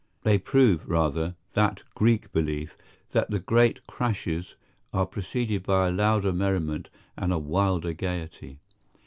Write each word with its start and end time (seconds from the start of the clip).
They 0.23 0.39
prove, 0.39 0.89
rather, 0.89 1.35
that 1.53 1.83
Greek 1.93 2.31
belief 2.33 2.75
that 3.11 3.29
the 3.29 3.37
great 3.37 3.85
crashes 3.85 4.55
are 4.91 5.05
preceded 5.05 5.61
by 5.61 5.89
a 5.89 5.91
louder 5.91 6.33
merriment 6.33 6.89
and 7.15 7.31
a 7.31 7.37
wilder 7.37 7.93
gaiety. 7.93 8.57